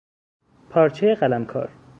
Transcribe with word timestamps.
پارچهی 0.69 1.15
قلمکار 1.15 1.69